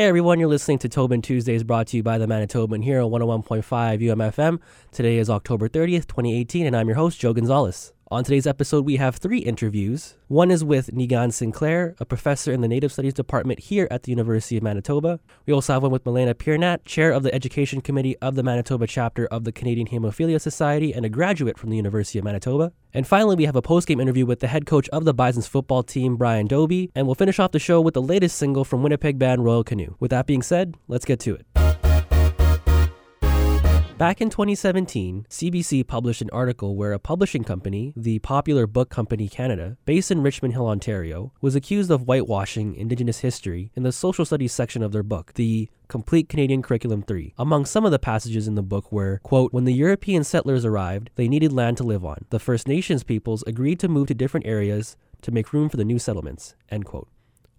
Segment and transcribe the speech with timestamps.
[0.00, 3.10] Hey everyone, you're listening to Toban Tuesdays brought to you by the Manitoban here on
[3.10, 3.62] 101.5
[4.00, 4.58] UMFM.
[4.92, 7.92] Today is October 30th, 2018, and I'm your host, Joe Gonzalez.
[8.12, 10.16] On today's episode, we have three interviews.
[10.26, 14.10] One is with Niigaan Sinclair, a professor in the Native Studies Department here at the
[14.10, 15.20] University of Manitoba.
[15.46, 18.88] We also have one with Milena Piernat, chair of the Education Committee of the Manitoba
[18.88, 22.72] chapter of the Canadian Hemophilia Society and a graduate from the University of Manitoba.
[22.92, 25.84] And finally, we have a post-game interview with the head coach of the Bison's football
[25.84, 29.20] team, Brian Dobie, and we'll finish off the show with the latest single from Winnipeg
[29.20, 29.94] band Royal Canoe.
[30.00, 31.46] With that being said, let's get to it.
[34.00, 39.28] Back in 2017, CBC published an article where a publishing company, the Popular Book Company
[39.28, 44.24] Canada, based in Richmond Hill, Ontario, was accused of whitewashing Indigenous history in the social
[44.24, 47.34] studies section of their book, the Complete Canadian Curriculum 3.
[47.36, 51.10] Among some of the passages in the book were, quote, When the European settlers arrived,
[51.16, 52.24] they needed land to live on.
[52.30, 55.84] The First Nations peoples agreed to move to different areas to make room for the
[55.84, 57.08] new settlements, end quote.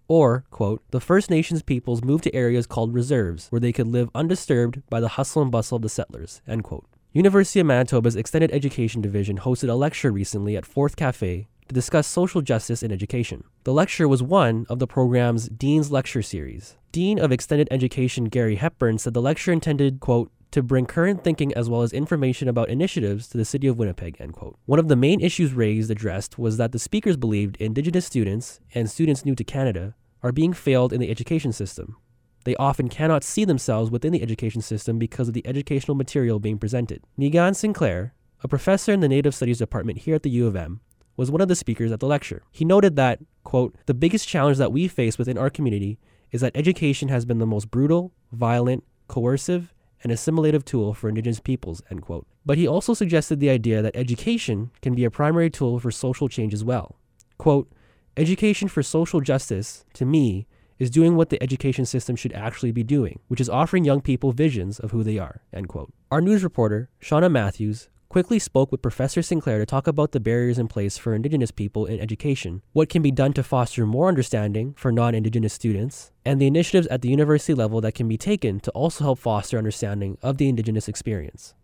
[0.08, 4.10] Or, quote, the First Nations peoples moved to areas called reserves where they could live
[4.14, 6.86] undisturbed by the hustle and bustle of the settlers, end quote.
[7.12, 12.06] University of Manitoba's Extended Education Division hosted a lecture recently at Forth Cafe to discuss
[12.06, 13.44] social justice in education.
[13.64, 16.76] The lecture was one of the program's Dean's Lecture Series.
[16.90, 21.52] Dean of Extended Education Gary Hepburn said the lecture intended, quote, to bring current thinking
[21.54, 24.56] as well as information about initiatives to the city of Winnipeg, end quote.
[24.66, 28.90] One of the main issues raised addressed was that the speakers believed Indigenous students and
[28.90, 31.96] students new to Canada are being failed in the education system.
[32.44, 36.58] They often cannot see themselves within the education system because of the educational material being
[36.58, 37.02] presented.
[37.18, 40.80] Niigaan Sinclair, a professor in the Native Studies Department here at the U of M,
[41.16, 42.42] was one of the speakers at the lecture.
[42.50, 45.98] He noted that, quote, the biggest challenge that we face within our community
[46.30, 51.40] is that education has been the most brutal, violent, coercive, and assimilative tool for indigenous
[51.40, 52.26] peoples, end quote.
[52.44, 56.28] But he also suggested the idea that education can be a primary tool for social
[56.28, 56.96] change as well.
[57.38, 57.70] Quote,
[58.16, 60.46] Education for social justice, to me,
[60.78, 64.32] is doing what the education system should actually be doing, which is offering young people
[64.32, 65.42] visions of who they are.
[65.52, 65.92] End quote.
[66.10, 70.58] Our news reporter, Shauna Matthews, quickly spoke with Professor Sinclair to talk about the barriers
[70.58, 74.74] in place for Indigenous people in education, what can be done to foster more understanding
[74.76, 78.60] for non Indigenous students, and the initiatives at the university level that can be taken
[78.60, 81.54] to also help foster understanding of the Indigenous experience.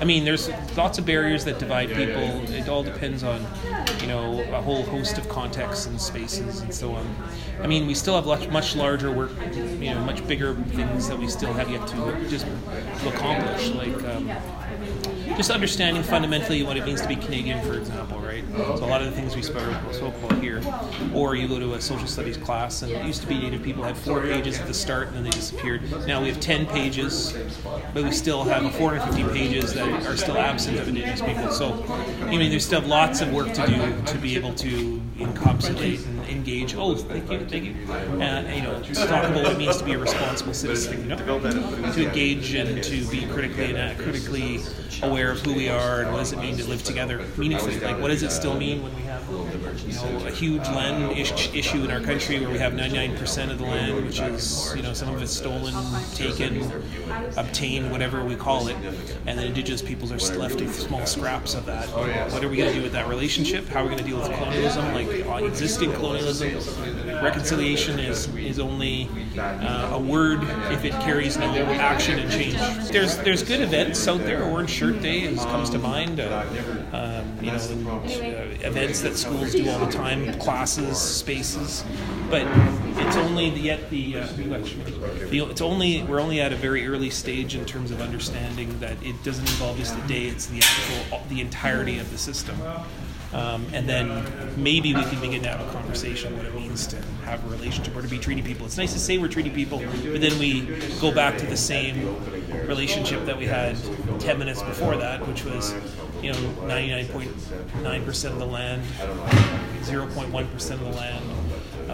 [0.00, 2.52] I mean, there's lots of barriers that divide people.
[2.52, 3.46] It all depends on,
[4.00, 7.16] you know, a whole host of contexts and spaces and so on.
[7.62, 11.28] I mean, we still have much, larger work, you know, much bigger things that we
[11.28, 14.28] still have yet to just to accomplish, like um,
[15.36, 18.44] just understanding fundamentally what it means to be Canadian, for example, right?
[18.54, 20.62] So a lot of the things we spoke, about here,
[21.12, 23.82] or you go to a social studies class, and it used to be Native people
[23.82, 25.82] had four pages at the start, and then they disappeared.
[26.06, 27.36] Now we have ten pages,
[27.92, 31.50] but we still have 450 pages that are still absent of Indigenous people.
[31.50, 31.84] So,
[32.22, 36.74] I mean, there's still lots of work to do to be able to encapsulate engage.
[36.74, 37.74] Oh, thank you, thank you.
[38.20, 41.08] And you know, to talk about what it means to be a responsible citizen, you
[41.08, 44.60] know, to engage and to be critically and critically
[45.02, 47.80] aware of who we are and what does it mean to live together meaningfully.
[47.80, 49.22] Like, what does it still mean when we have
[49.86, 53.64] you know a huge land issue in our country where we have 99% of the
[53.64, 55.74] land, which is you know some of it's stolen,
[56.14, 56.70] taken,
[57.36, 58.76] obtained, whatever we call it,
[59.26, 61.88] and then Indigenous peoples are left with small scraps of that.
[62.32, 63.66] What are we going to do with that relationship?
[63.68, 66.50] How are we going to deal with colonialism, like existing colonialism?
[67.24, 69.08] Reconciliation is is only
[69.38, 72.58] uh, a word if it carries no action and change.
[72.90, 74.44] There's there's good events out there.
[74.44, 76.20] Orange Shirt Day is, comes to mind.
[76.20, 76.44] Uh,
[76.92, 81.82] um, you know, uh, events that schools do all the time, classes, spaces,
[82.28, 82.42] but
[82.98, 87.54] it's only yet the, uh, the it's only we're only at a very early stage
[87.54, 91.40] in terms of understanding that it doesn't involve just the day; it's the actual the
[91.40, 92.56] entirety of the system.
[93.34, 94.24] Um, and then
[94.56, 97.96] maybe we can begin to have a conversation what it means to have a relationship
[97.96, 98.64] or to be treating people.
[98.64, 100.66] It's nice to say we're treating people, but then we
[101.00, 102.16] go back to the same
[102.66, 103.76] relationship that we had
[104.20, 105.74] 10 minutes before that, which was,
[106.22, 108.82] you know, 99.9% of the land,
[109.82, 111.24] 0.1% of the land,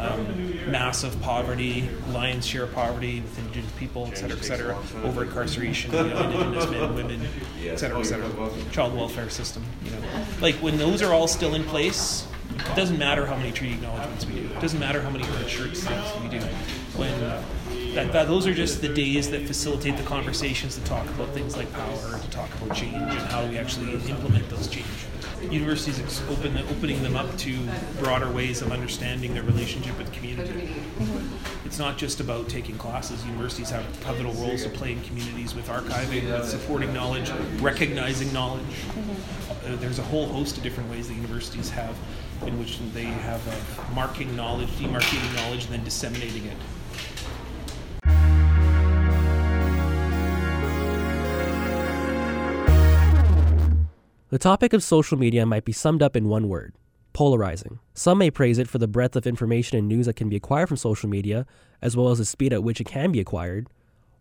[0.00, 5.24] um, massive poverty, lion's share of poverty with indigenous people, et cetera, et cetera, over
[5.24, 7.28] incarceration, you know, indigenous men, women,
[7.62, 9.98] et cetera, et cetera, child welfare system, you know.
[10.40, 14.26] Like when those are all still in place, it doesn't matter how many treaty acknowledgements
[14.26, 14.46] we do.
[14.46, 16.44] It doesn't matter how many shirts things we do.
[16.96, 17.20] When
[17.94, 21.56] that, that, those are just the days that facilitate the conversations to talk about things
[21.56, 24.86] like power, to talk about change, and how we actually implement those change.
[25.48, 27.58] Universities open, opening them up to
[27.98, 30.70] broader ways of understanding their relationship with community.
[31.64, 33.24] It's not just about taking classes.
[33.24, 38.64] Universities have pivotal roles to play in communities with archiving, with supporting knowledge, recognizing knowledge.
[39.66, 41.96] Uh, there's a whole host of different ways that universities have
[42.46, 46.56] in which they have uh, marking knowledge, demarcating knowledge, and then disseminating it.
[54.30, 56.74] The topic of social media might be summed up in one word
[57.12, 57.80] polarizing.
[57.94, 60.68] Some may praise it for the breadth of information and news that can be acquired
[60.68, 61.44] from social media,
[61.82, 63.66] as well as the speed at which it can be acquired,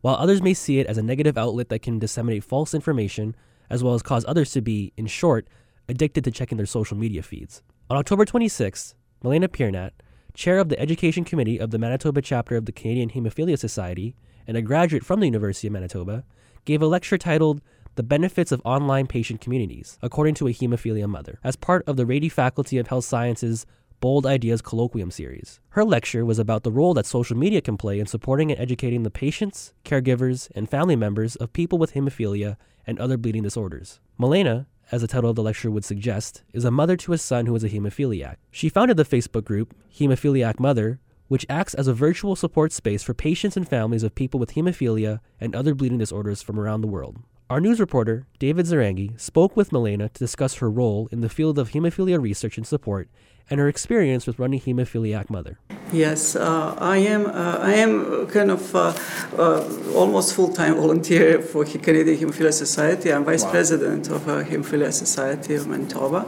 [0.01, 3.35] while others may see it as a negative outlet that can disseminate false information,
[3.69, 5.47] as well as cause others to be, in short,
[5.87, 7.61] addicted to checking their social media feeds.
[7.91, 9.91] On October 26th, Milena Piernat,
[10.33, 14.15] chair of the Education Committee of the Manitoba chapter of the Canadian Hemophilia Society
[14.47, 16.23] and a graduate from the University of Manitoba,
[16.65, 17.61] gave a lecture titled
[17.99, 22.05] The Benefits of Online Patient Communities, according to a hemophilia mother, as part of the
[22.05, 23.65] Rady Faculty of Health Sciences
[23.99, 25.59] Bold Ideas Colloquium series.
[25.71, 29.03] Her lecture was about the role that social media can play in supporting and educating
[29.03, 32.55] the patients, caregivers, and family members of people with hemophilia
[32.87, 33.99] and other bleeding disorders.
[34.17, 37.47] Milena, as the title of the lecture would suggest, is a mother to a son
[37.47, 38.37] who is a hemophiliac.
[38.49, 43.13] She founded the Facebook group Hemophiliac Mother, which acts as a virtual support space for
[43.13, 47.17] patients and families of people with hemophilia and other bleeding disorders from around the world.
[47.49, 51.57] Our news reporter, David Zarangi, spoke with Milena to discuss her role in the field
[51.57, 53.09] of hemophilia research and support
[53.49, 55.57] and her experience with running Hemophiliac Mother.
[55.91, 57.25] Yes, uh, I am.
[57.25, 58.93] Uh, I am kind of uh,
[59.35, 63.11] uh almost full-time volunteer for the Canadian Hemophilia Society.
[63.11, 63.49] I'm vice wow.
[63.49, 66.21] president of uh, Hemophilia Society of Manitoba,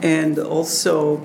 [0.00, 1.20] and also.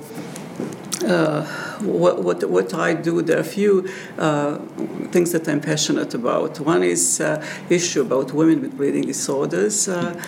[1.04, 1.46] Uh,
[1.82, 4.58] what, what, what I do, there are a few uh,
[5.12, 6.60] things that I'm passionate about.
[6.60, 10.20] One is uh, issue about women with bleeding disorders uh,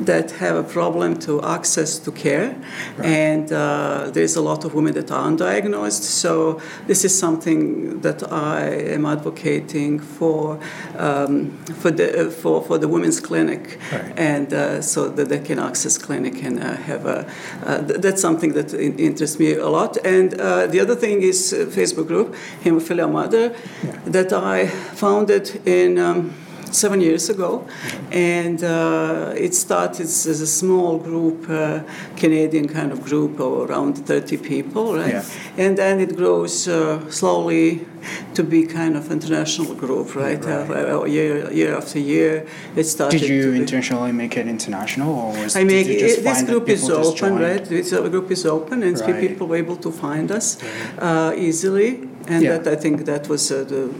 [0.00, 2.56] that have a problem to access to care,
[2.96, 3.06] right.
[3.06, 6.02] and uh, there's a lot of women that are undiagnosed.
[6.02, 10.60] So this is something that I am advocating for
[10.96, 11.50] um,
[11.80, 14.18] for the for, for the women's clinic, right.
[14.18, 17.30] and uh, so that they can access clinic and uh, have a.
[17.64, 19.96] Uh, th- that's something that interests me a lot.
[20.04, 23.54] And uh, the other thing is Facebook group Hemophilia Mother
[23.84, 24.00] yeah.
[24.06, 25.98] that I founded in.
[25.98, 26.34] Um,
[26.74, 27.66] seven years ago,
[28.10, 31.80] and uh, it started as a small group, uh,
[32.16, 35.14] Canadian kind of group of around 30 people, right?
[35.14, 35.24] Yeah.
[35.56, 37.86] And then it grows uh, slowly
[38.34, 40.42] to be kind of international group, right?
[40.44, 40.70] right.
[40.70, 43.20] Uh, year, year after year, it started.
[43.20, 45.60] Did you intentionally make it international, or was it?
[45.60, 47.64] I make it, this group is open, right?
[47.64, 49.20] This group is open, and right.
[49.20, 50.62] people were able to find us
[50.98, 52.58] uh, easily, and yeah.
[52.58, 53.92] that I think that was uh, the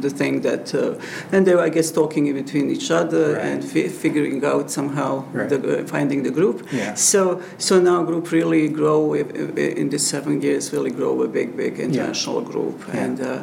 [0.00, 0.98] the thing that, uh,
[1.32, 3.46] and they were, I guess, talking in between each other right.
[3.46, 5.48] and fi- figuring out somehow right.
[5.48, 6.56] the, uh, finding the group.
[6.72, 6.94] Yeah.
[6.94, 11.78] So, so now group really grow in the seven years, really grow a big, big
[11.78, 12.50] international yeah.
[12.52, 13.04] group, yeah.
[13.04, 13.20] and.
[13.20, 13.42] Uh,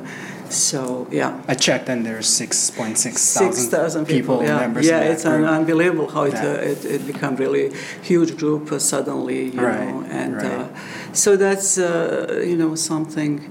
[0.52, 3.38] so yeah, I checked, and there's six point six
[3.70, 4.60] thousand people, people yeah.
[4.60, 4.86] members.
[4.86, 7.72] Yeah, it's un- unbelievable how it, uh, it it become really
[8.02, 9.88] huge group uh, suddenly, you right.
[9.88, 10.46] know, and right.
[10.46, 10.68] uh,
[11.14, 13.50] so that's uh, you know something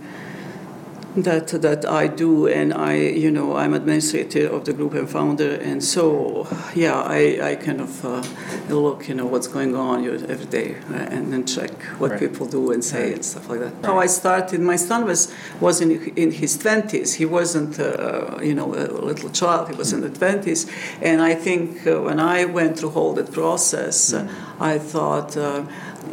[1.16, 5.54] that that I do, and I, you know, I'm administrator of the group and founder,
[5.56, 8.22] and so yeah, I, I kind of uh,
[8.68, 12.20] look, you know, what's going on every day, uh, and then check what right.
[12.20, 13.14] people do and say right.
[13.14, 13.74] and stuff like that.
[13.74, 13.86] Right.
[13.86, 17.14] How I started, my son was was in in his twenties.
[17.14, 19.68] He wasn't, uh, you know, a little child.
[19.68, 20.70] He was in the twenties,
[21.02, 24.28] and I think uh, when I went through all that process, mm.
[24.60, 25.64] I thought uh,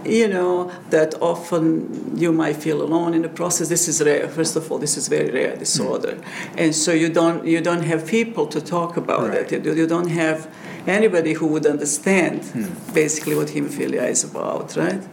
[0.05, 4.55] you know that often you might feel alone in the process this is rare first
[4.55, 6.23] of all this is very rare disorder mm.
[6.57, 9.51] and so you don't you don't have people to talk about right.
[9.51, 10.49] it you don't have
[10.87, 12.93] anybody who would understand mm.
[12.93, 15.03] basically what hemophilia is about right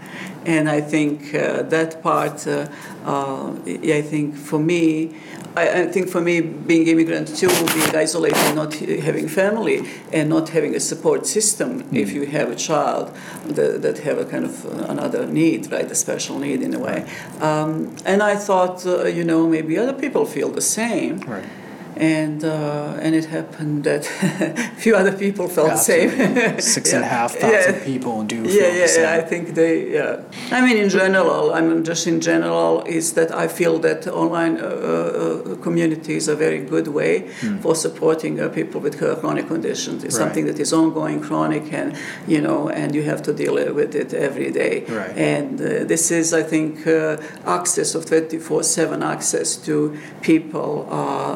[0.47, 2.67] and i think uh, that part uh,
[3.05, 5.15] uh, i think for me
[5.57, 10.49] I, I, think for me, being immigrant too, being isolated, not having family, and not
[10.49, 11.83] having a support system.
[11.83, 11.97] Mm.
[11.97, 13.15] If you have a child
[13.47, 17.09] that, that have a kind of another need, right, a special need in a way.
[17.41, 21.21] Um, and I thought, uh, you know, maybe other people feel the same.
[21.21, 21.45] Right
[21.97, 24.05] and uh, and it happened that
[24.41, 26.11] a few other people felt the same.
[26.61, 26.97] Six yeah.
[26.97, 27.85] and a half thousand yeah.
[27.85, 28.43] people do.
[28.43, 29.15] Yeah, yeah, the yeah.
[29.15, 29.93] I think they.
[29.93, 30.23] Yeah.
[30.51, 34.59] I mean, in general, I mean, just in general, is that I feel that online
[34.59, 37.59] uh, uh, community is a very good way hmm.
[37.59, 40.03] for supporting uh, people with chronic conditions.
[40.03, 40.25] It's right.
[40.25, 41.97] something that is ongoing, chronic, and
[42.27, 44.85] you know, and you have to deal with it every day.
[44.89, 45.17] Right.
[45.17, 50.89] And uh, this is, I think, uh, access of twenty four seven access to people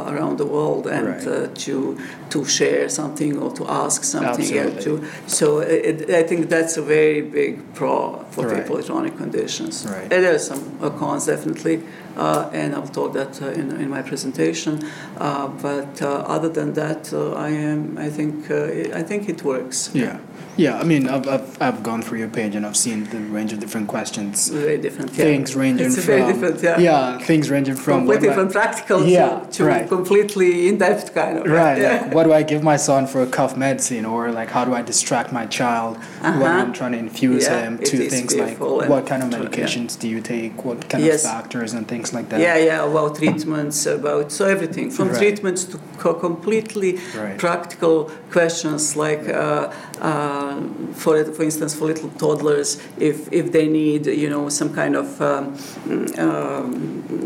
[0.09, 1.27] around the world and right.
[1.27, 1.99] uh, to
[2.31, 4.79] to share something or to ask something.
[4.85, 8.63] To, so it, I think that's a very big pro for right.
[8.63, 9.87] people with chronic conditions.
[9.87, 10.09] Right.
[10.09, 11.83] There are some uh, cons definitely,
[12.17, 14.85] uh, and I'll talk that uh, in, in my presentation.
[15.17, 17.99] Uh, but uh, other than that, I am.
[17.99, 19.91] I think I think it works.
[19.95, 20.19] Yeah.
[20.59, 23.53] Yeah, I mean, I've, I've, I've gone through your page and I've seen the range
[23.53, 24.49] of different questions.
[24.49, 25.25] Very different, yeah.
[25.25, 26.79] Things ranging it's from very different, yeah.
[26.79, 29.89] yeah, things ranging from completely from practical yeah, to, to right.
[29.89, 31.47] completely in depth kind of.
[31.47, 32.03] Right, yeah.
[32.03, 34.75] like what do I give my son for a cough medicine, or like how do
[34.75, 36.41] I distract my child Uh-huh.
[36.43, 39.49] when I'm trying to infuse Yeah, him to things like what kind of true, yeah.
[39.49, 41.25] medications do you take, what kind Yes.
[41.25, 42.41] of factors and things like that.
[42.41, 45.19] Yeah, yeah, about treatments, about so everything from Right.
[45.23, 45.79] treatments to
[46.27, 47.39] completely Right.
[47.39, 47.97] practical
[48.37, 49.69] questions like, uh,
[50.01, 50.48] uh,
[50.95, 55.09] for for instance, for little toddlers, if if they need, you know, some kind of,
[55.21, 55.45] um,
[55.87, 56.71] mm, um,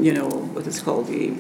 [0.07, 1.33] you know, what is called the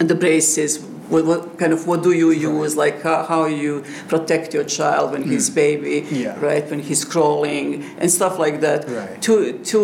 [0.00, 0.78] the braces.
[1.08, 2.76] What, what kind of what do you use?
[2.76, 6.14] Like how, how you protect your child when he's baby, Hmm.
[6.24, 6.38] Yeah.
[6.48, 6.64] right?
[6.70, 8.80] When he's crawling and stuff like that.
[8.86, 9.22] Right.
[9.22, 9.34] To
[9.70, 9.78] to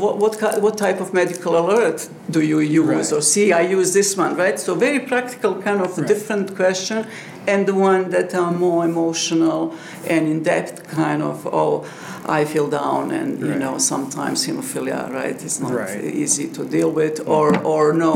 [0.00, 2.86] what what, what type of medical alert do you use?
[2.86, 3.12] Right.
[3.18, 4.56] Or see, I use this one, right?
[4.66, 7.06] So very practical, kind of different question,
[7.46, 9.74] and the one that are more emotional
[10.08, 11.84] and in depth, kind of oh.
[12.26, 15.42] I feel down, and you know sometimes hemophilia, right?
[15.42, 16.04] It's not Right.
[16.04, 18.12] easy to deal with, or or no,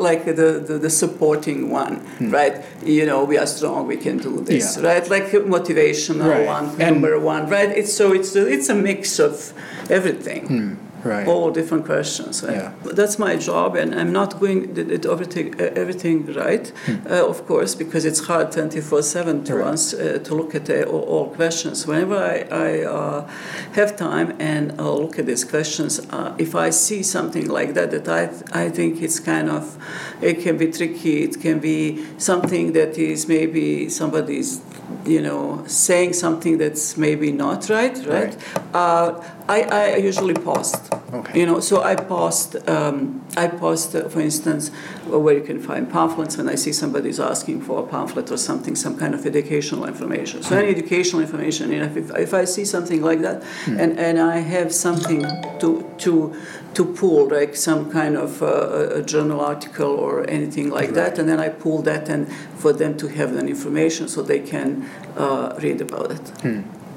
[0.00, 2.54] like the the, the supporting one, right?
[2.84, 4.84] You know, we are strong, we can do this, Hmm.
[4.84, 4.92] Yeah.
[4.92, 5.10] right?
[5.10, 6.46] Like motivational Right.
[6.46, 7.70] one, number one, right?
[7.76, 9.52] It's so it's a, it's a mix of
[9.90, 11.26] everything right.
[11.28, 12.42] all different questions.
[12.42, 12.56] right?
[12.56, 12.72] Yeah.
[12.94, 16.72] That's my job, and I'm not going to do everything, everything right,
[17.10, 19.58] uh, of course, because it's hard 24/7 to Hmm.
[19.58, 19.72] Right.
[19.74, 21.86] us uh, to look at uh, all, all questions.
[21.86, 23.28] Whenever I, I uh,
[23.72, 27.90] have time and I'll look at these questions, uh, if I see something like that,
[27.90, 28.22] that I
[28.64, 29.76] I think it's kind of
[30.20, 31.22] it can be tricky.
[31.28, 34.60] It can be something that is maybe somebody's
[35.04, 38.36] you know saying something that's maybe not right, right?
[38.74, 40.92] Uh, I, I usually post.
[41.12, 41.40] Okay.
[41.40, 42.56] You know, so I post.
[42.68, 44.70] Um, I post, uh, for instance,
[45.06, 46.36] where you can find pamphlets.
[46.36, 50.42] When I see somebody's asking for a pamphlet or something, some kind of educational information.
[50.42, 51.72] So any educational information.
[51.72, 55.22] You know, if, if I see something like that, and, and I have something
[55.60, 56.34] to to
[56.74, 61.28] to pull, like some kind of uh, a journal article or anything like that, and
[61.28, 62.28] then I pull that and
[62.58, 66.32] for them to have that information so they can uh, read about it.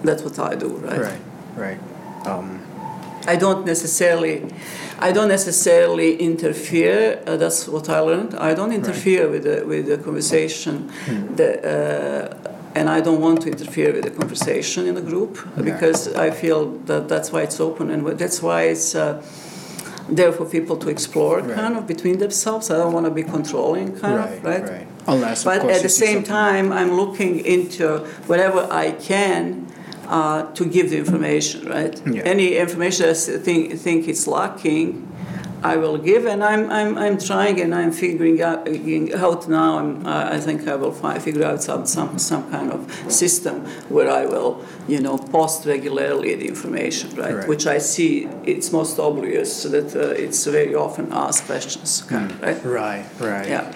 [0.04, 1.22] That's what I do, Right,
[1.56, 1.80] right.
[2.26, 2.62] Um,
[3.28, 4.52] I don't necessarily,
[5.00, 7.22] I don't necessarily interfere.
[7.28, 8.34] Uh, that's what I learned.
[8.34, 10.90] I don't interfere with the with the conversation,
[11.36, 16.14] the, uh, and I don't want to interfere with the conversation in the group because
[16.16, 18.96] I feel that that's why it's open and that's why it's.
[18.96, 19.22] Uh,
[20.10, 21.56] there for people to explore Right.
[21.56, 22.70] kind of between themselves.
[22.70, 24.70] I don't want to be controlling kind right, of, right?
[24.70, 24.88] right.
[25.08, 29.68] Unless, of But at the same time, I'm looking into whatever I can
[30.08, 32.00] uh, to give the information, right?
[32.06, 32.24] Yeah.
[32.24, 35.08] Any information I think, think it's lacking,
[35.64, 38.68] I will give, and I'm, I'm, I'm trying and I'm figuring out,
[39.14, 39.78] out now.
[39.78, 43.66] I'm, I I think I will find, figure out some, some, some kind of system
[43.90, 47.36] where I will, you know, post regularly the information, right?
[47.36, 47.48] Right.
[47.48, 52.42] Which I see it's most obvious that uh, it's very often asked questions, kind of,
[52.42, 52.66] right?
[52.66, 53.48] Right, right.
[53.48, 53.72] Yeah.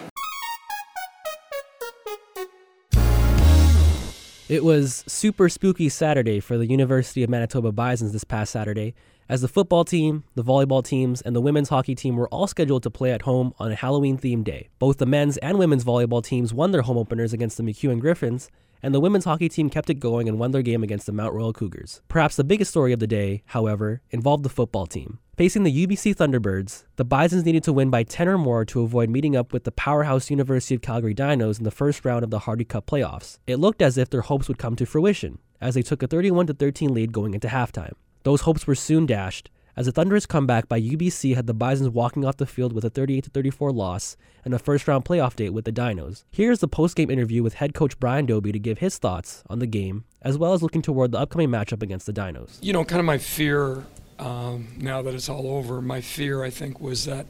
[4.48, 8.94] It was super spooky Saturday for the University of Manitoba Bisons this past Saturday,
[9.28, 12.84] as the football team, the volleyball teams, and the women's hockey team were all scheduled
[12.84, 14.70] to play at home on a Halloween themed day.
[14.78, 18.50] Both the men's and women's volleyball teams won their home openers against the MacEwan Griffins,
[18.84, 21.34] and the women's hockey team kept it going and won their game against the Mount
[21.34, 22.02] Royal Cougars.
[22.08, 25.18] Perhaps the biggest story of the day, however, involved the football team.
[25.38, 29.10] Facing the UBC Thunderbirds, the Bisons needed to win by 10 or more to avoid
[29.10, 32.40] meeting up with the powerhouse University of Calgary Dinos in the first round of the
[32.40, 33.40] Hardy Cup playoffs.
[33.48, 36.48] It looked as if their hopes would come to fruition, as they took a 31
[36.48, 37.94] 13 lead going into halftime.
[38.26, 42.26] Those hopes were soon dashed, as a thunderous comeback by UBC had the Bisons walking
[42.26, 45.66] off the field with a 38 34 loss and a first round playoff date with
[45.66, 46.24] the Dinos.
[46.32, 49.60] Here's the post game interview with head coach Brian Dobie to give his thoughts on
[49.60, 52.58] the game, as well as looking toward the upcoming matchup against the Dinos.
[52.64, 53.84] You know, kind of my fear
[54.18, 57.28] um, now that it's all over, my fear, I think, was that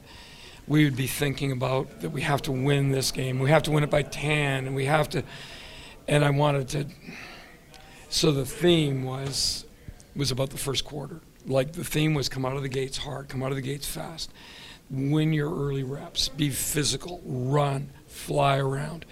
[0.66, 3.38] we would be thinking about that we have to win this game.
[3.38, 5.24] We have to win it by 10, and we have to.
[6.08, 6.86] And I wanted to.
[8.08, 9.65] So the theme was
[10.16, 11.20] was about the first quarter.
[11.46, 13.86] Like the theme was come out of the gates hard, come out of the gates
[13.86, 14.32] fast,
[14.90, 19.04] win your early reps, be physical, run, fly around.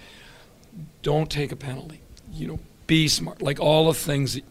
[1.01, 2.01] Don't take a penalty.
[2.31, 3.41] You know, be smart.
[3.41, 4.43] Like all the things that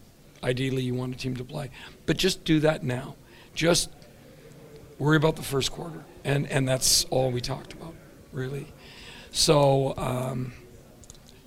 [0.43, 1.69] ideally you want a team to play.
[2.05, 3.15] But just do that now.
[3.53, 3.89] Just
[4.97, 6.05] worry about the first quarter.
[6.23, 7.93] And, and that's all we talked about,
[8.31, 8.67] really.
[9.31, 10.53] So, um,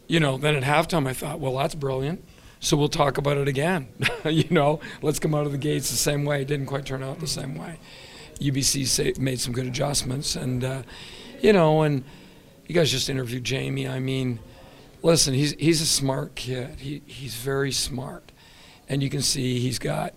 [0.07, 2.25] you know, then at halftime I thought, well, that's brilliant.
[2.61, 3.89] So we'll talk about it again.
[4.25, 6.43] you know, let's come out of the gates the same way.
[6.43, 7.79] It didn't quite turn out the same way.
[8.41, 10.37] UBC say, made some good adjustments.
[10.37, 10.83] And, uh,
[11.41, 12.05] you know, and
[12.67, 13.89] you guys just interviewed Jamie.
[13.89, 14.39] I mean,
[15.03, 16.81] listen, he's he's a smart kid.
[16.81, 18.31] He he's very smart,
[18.89, 20.15] and you can see he's got.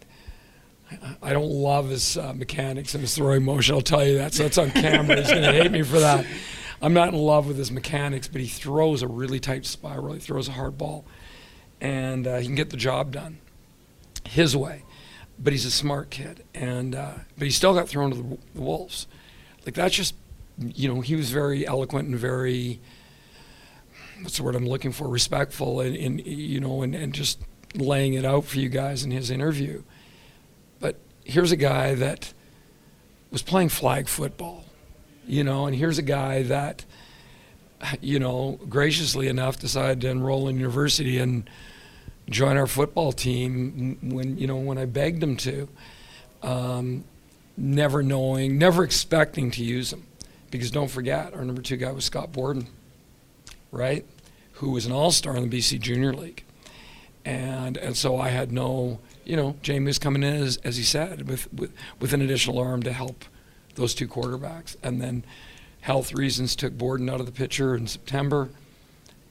[1.21, 3.75] I don't love his uh, mechanics and his throwing motion.
[3.75, 4.33] I'll tell you that.
[4.33, 5.15] So that's on camera.
[5.15, 6.25] He's going to hate me for that.
[6.81, 10.15] I'm not in love with his mechanics, but he throws a really tight spiral.
[10.15, 11.05] He throws a hard ball,
[11.81, 13.39] and uh, he can get the job done
[14.25, 14.83] his way.
[15.37, 18.61] But he's a smart kid, and uh, but he still got thrown to the, the
[18.61, 19.07] wolves.
[19.65, 20.15] Like that's just,
[20.57, 22.79] you know, he was very eloquent and very
[24.21, 25.07] what's the word I'm looking for?
[25.07, 27.39] Respectful and, and you know, and, and just
[27.75, 29.83] laying it out for you guys in his interview.
[30.79, 32.33] But here's a guy that
[33.31, 34.65] was playing flag football,
[35.25, 36.85] you know, and here's a guy that,
[38.01, 41.49] you know, graciously enough decided to enroll in university and
[42.31, 45.67] join our football team when, you know, when I begged him to.
[46.41, 47.03] Um,
[47.55, 50.03] never knowing, never expecting to use him.
[50.49, 52.67] Because don't forget, our number two guy was Scott Borden
[53.71, 54.05] right?
[54.53, 56.43] Who was an all star in the BC Junior League.
[57.23, 60.83] And, and so I had no, you know, Jamie was coming in, as, as he
[60.83, 63.25] said, with, with, with an additional arm to help
[63.75, 64.75] those two quarterbacks.
[64.83, 65.23] And then
[65.81, 68.49] health reasons took Borden out of the picture in September.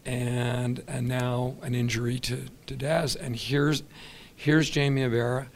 [0.04, 3.16] And, and now an injury to, to Daz.
[3.16, 3.82] And here's,
[4.34, 5.48] here's Jamie Ibarra.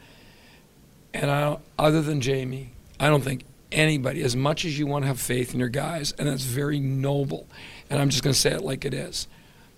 [1.13, 5.07] And I, other than Jamie, I don't think anybody, as much as you want to
[5.07, 7.47] have faith in your guys, and that's very noble,
[7.89, 9.27] and I'm just going to say it like it is.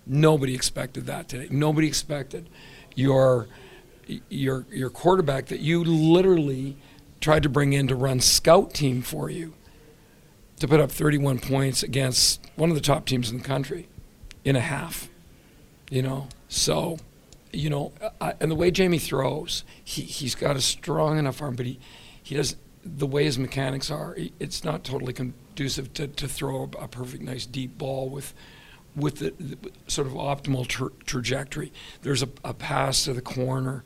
[0.06, 1.48] Nobody expected that today.
[1.50, 2.48] Nobody expected
[2.94, 3.48] your
[4.30, 6.76] your your quarterback that you literally
[7.20, 9.52] tried to bring in to run scout team for you
[10.60, 13.86] to put up 31 points against one of the top teams in the country
[14.48, 15.08] in a half.
[15.90, 16.98] You know, so
[17.52, 21.56] you know, I, and the way Jamie throws, he he's got a strong enough arm,
[21.56, 21.78] but he
[22.22, 24.16] he does the way his mechanics are.
[24.38, 25.12] It's not totally.
[25.12, 28.32] Conducive to, to throw a, perfect, nice deep ball with
[28.94, 31.72] with the, the sort of optimal tra- trajectory.
[32.02, 33.84] There's a, a, pass to the corner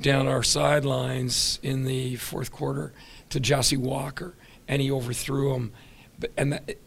[0.00, 2.92] down our sidelines in the fourth quarter
[3.30, 4.34] to Jesse Walker,
[4.68, 5.72] and he overthrew him.
[6.36, 6.78] And that,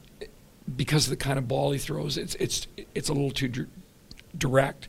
[0.75, 3.65] because of the kind of ball he throws, it's it's it's a little too d-
[4.38, 4.88] direct.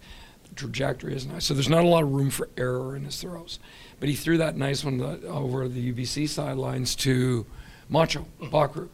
[0.49, 3.21] The trajectory isn't nice, so there's not a lot of room for error in his
[3.21, 3.59] throws.
[4.01, 7.47] But he threw that nice one over the UBC sidelines to
[7.88, 8.88] Macho Bockru,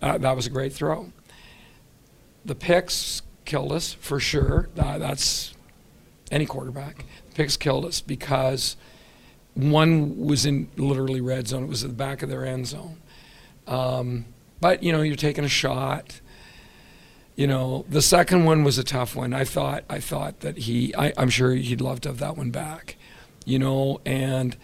[0.00, 1.12] uh, that was a great throw.
[2.44, 4.68] The picks killed us for sure.
[4.78, 5.52] Uh, that's
[6.30, 7.04] any quarterback.
[7.30, 8.76] The picks killed us because
[9.54, 11.64] one was in literally red zone.
[11.64, 12.98] It was at the back of their end zone.
[13.66, 14.26] Um,
[14.60, 16.20] but you know, you're taking a shot.
[17.36, 19.34] You know, the second one was a tough one.
[19.34, 22.50] I thought, I thought that he, I, I'm sure he'd love to have that one
[22.50, 22.96] back.
[23.44, 24.56] You know, and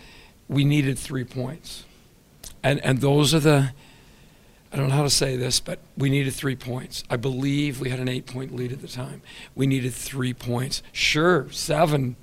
[0.48, 1.85] we needed three points,
[2.62, 3.72] and and those are the
[4.72, 7.04] I don't know how to say this, but we needed three points.
[7.11, 9.20] I believe we had an eight point lead at the time.
[9.54, 10.82] We needed three points.
[10.92, 12.16] Sure, seven.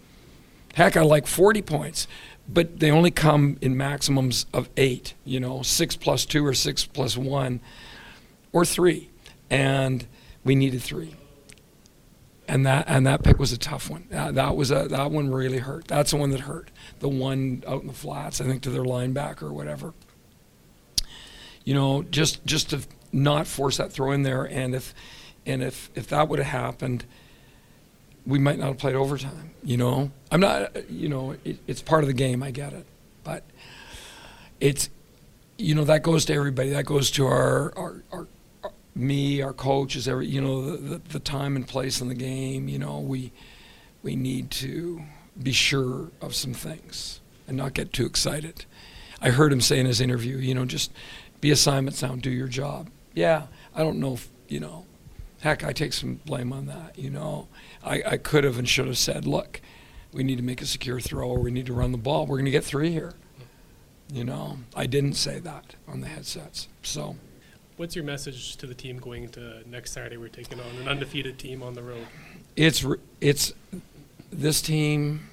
[0.73, 2.07] Heck, I like 40 points,
[2.47, 6.85] but they only come in maximums of eight, you know, six plus two or six
[6.85, 7.59] plus one
[8.51, 9.11] or three.
[9.51, 10.07] And
[10.43, 11.15] we needed three.
[12.47, 14.07] And that and that pick was a tough one.
[14.09, 15.87] That, that was a that one really hurt.
[15.87, 16.71] That's the one that hurt.
[16.99, 19.93] The one out in the flats, I think, to their linebacker or whatever
[21.69, 24.43] you know, just just to not force that throw in there.
[24.43, 24.93] And if
[25.45, 27.05] and if if that would have happened,
[28.25, 29.51] we might not have played overtime.
[29.63, 30.89] You know, I'm not.
[30.89, 32.41] You know, it, it's part of the game.
[32.41, 32.87] I get it,
[33.23, 33.43] but
[34.59, 34.89] it's
[35.59, 36.71] you know that goes to everybody.
[36.71, 38.27] That goes to our, our, our
[38.99, 42.67] me, our coaches, every you know the, the, the time and place in the game.
[42.67, 43.31] You know, we
[44.03, 45.01] we need to
[45.41, 48.65] be sure of some things and not get too excited.
[49.21, 50.91] I heard him say in his interview, you know, just
[51.41, 52.89] be assignment sound, do your job.
[53.13, 54.85] Yeah, I don't know if, you know,
[55.41, 57.47] heck, I take some blame on that, you know.
[57.83, 59.61] I, I could have and should have said, look,
[60.13, 62.25] we need to make a secure throw or we need to run the ball.
[62.25, 63.13] We're going to get three here.
[64.11, 66.67] You know, I didn't say that on the headsets.
[66.81, 67.17] So.
[67.79, 70.17] What's your message to the team going into next Saturday?
[70.17, 72.05] We're taking on an undefeated team on the road.
[72.57, 72.85] It's
[73.21, 73.53] it's
[74.31, 75.29] this team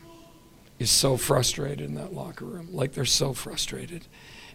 [0.78, 2.68] is so frustrated in that locker room.
[2.70, 4.06] Like they're so frustrated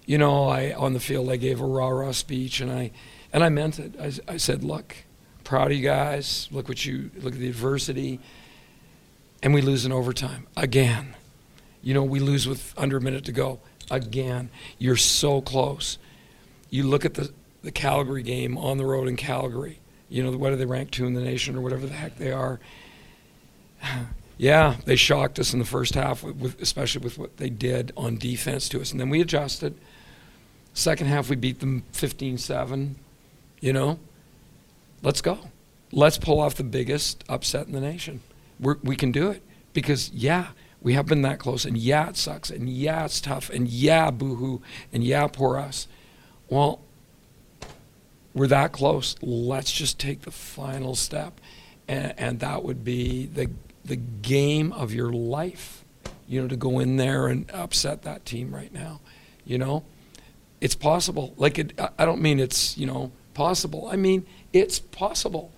[0.06, 2.91] you know, I on the field I gave a rah rah speech and I
[3.34, 3.95] and I meant it.
[3.99, 4.95] I, I said, look,
[5.43, 6.47] proud of you guys.
[6.51, 8.19] Look what you look at the adversity,
[9.41, 11.15] and we lose in overtime again.
[11.82, 14.49] You know, we lose with under a minute to go again.
[14.77, 15.97] You're so close.
[16.69, 17.32] You look at the
[17.63, 19.80] the Calgary game on the road in Calgary.
[20.10, 22.32] You know, what are they ranked two in the nation or whatever the heck they
[22.32, 22.60] are.
[24.38, 28.17] yeah, they shocked us in the first half, with, especially with what they did on
[28.17, 29.76] defense to us, and then we adjusted
[30.74, 32.95] Second half, we beat them 15 7.
[33.60, 34.00] You know,
[35.02, 35.38] let's go.
[35.91, 38.21] let's pull off the biggest upset in the nation.
[38.60, 39.43] We're, we can do it
[39.74, 40.47] because, yeah,
[40.82, 44.10] we have been that close, and yeah, it sucks, and yeah, it's tough, and yeah,
[44.10, 45.88] boohoo, and yeah, poor us.
[46.50, 46.80] Well,
[48.34, 49.15] we're that close.
[49.22, 51.39] Let's just take the final step,
[51.88, 53.50] and, and that would be the
[53.84, 55.84] the game of your life.
[56.28, 59.02] You know, to go in there and upset that team right now.
[59.44, 59.84] You know,
[60.62, 61.34] it's possible.
[61.36, 63.89] Like it, I don't mean it's you know possible.
[63.91, 65.52] I mean it's possible.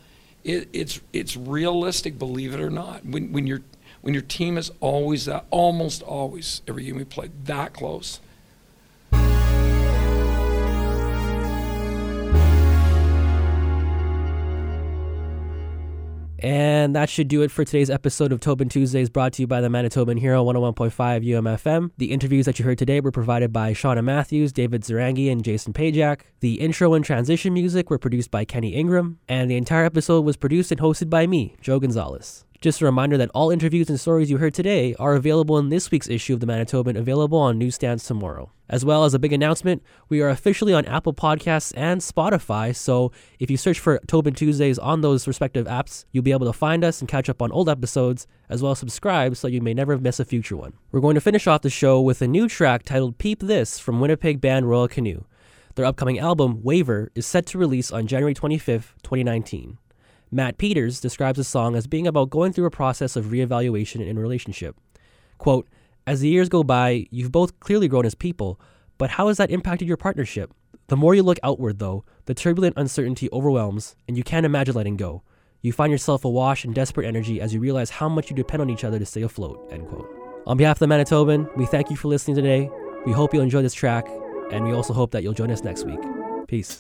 [0.44, 2.18] It, it's it's realistic.
[2.18, 3.06] Believe it or not.
[3.06, 3.62] When when you're
[4.02, 8.20] when your team is always that, almost always, every game we play, that close.
[16.44, 19.62] And that should do it for today's episode of Toban Tuesdays, brought to you by
[19.62, 20.92] the Manitoban Hero 101.5
[21.26, 21.92] UMFM.
[21.98, 25.72] The interviews that you heard today were provided by Shauna Matthews, David Zarangi, and Jason
[25.72, 26.24] Pajak.
[26.42, 30.36] The intro and transition music were produced by Kenny Ingram, and the entire episode was
[30.36, 32.44] produced and hosted by me, Joe Gonzalez.
[32.64, 35.92] Just a reminder that all interviews and stories you heard today are available in this
[35.92, 38.52] week's issue of the Manitoban, available on newsstands tomorrow.
[38.70, 43.12] As well as a big announcement, we are officially on Apple Podcasts and Spotify, so
[43.38, 46.86] if you search for Toban Tuesdays on those respective apps, you'll be able to find
[46.86, 49.98] us and catch up on old episodes, as well as subscribe so you may never
[49.98, 50.72] miss a future one.
[50.94, 54.00] We're going to finish off the show with a new track titled Peep This from
[54.00, 55.26] Winnipeg band Royal Canoe.
[55.76, 59.80] Their upcoming album, Waver, is set to release on January 25th, 2019.
[60.34, 64.18] Matt Peters describes the song as being about going through a process of reevaluation in
[64.18, 64.76] a relationship.
[65.38, 65.68] Quote,
[66.08, 68.60] As the years go by, you've both clearly grown as people,
[68.98, 70.52] but how has that impacted your partnership?
[70.88, 74.98] The more you look outward, though, the turbulent uncertainty overwhelms, and you can't imagine letting
[74.98, 75.22] go.
[75.62, 78.72] You find yourself awash in desperate energy as you realize how much you depend on
[78.72, 79.70] each other to stay afloat.
[79.72, 80.10] End quote.
[80.48, 82.72] On behalf of the Manitoban, we thank you for listening today.
[83.06, 84.08] We hope you'll enjoy this track,
[84.52, 86.00] and we also hope that you'll join us next week.
[86.48, 86.80] Peace.